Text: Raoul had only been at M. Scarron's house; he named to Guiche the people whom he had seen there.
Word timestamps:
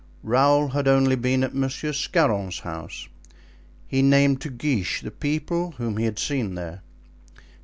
Raoul 0.23 0.69
had 0.69 0.87
only 0.87 1.15
been 1.15 1.43
at 1.43 1.51
M. 1.53 1.69
Scarron's 1.69 2.61
house; 2.61 3.07
he 3.85 4.01
named 4.01 4.41
to 4.41 4.49
Guiche 4.49 4.99
the 5.01 5.11
people 5.11 5.75
whom 5.77 5.97
he 5.97 6.05
had 6.05 6.17
seen 6.17 6.55
there. 6.55 6.81